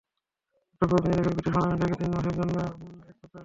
একটু 0.71 0.85
খোঁজ 0.89 1.01
নিয়ে 1.03 1.17
দেখেন, 1.17 1.33
ব্রিটিশ 1.35 1.53
পার্লামেন্ট 1.55 1.79
থেকে 1.81 1.95
তিনি 1.99 2.09
তিন 2.09 2.11
মাসের 2.15 2.35
জন্য 2.39 2.55
এক্সপেলড। 3.11 3.39